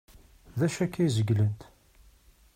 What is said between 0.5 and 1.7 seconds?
D acu akka ay zeglent?